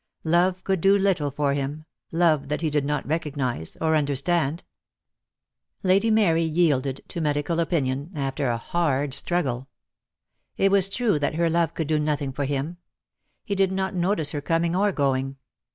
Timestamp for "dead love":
4.63-4.73